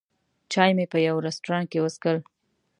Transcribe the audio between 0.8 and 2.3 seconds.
په یوه رستورانت کې وڅښل.